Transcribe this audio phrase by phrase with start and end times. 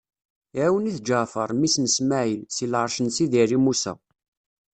[0.57, 3.93] Iɛawen-it Ǧeɛfeṛ, mmi-s n Smaɛil, si lɛeṛc n Sidi Ɛli Musa.